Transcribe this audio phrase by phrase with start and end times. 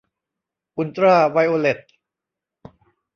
[0.77, 1.79] อุลตร้าไวโอเลต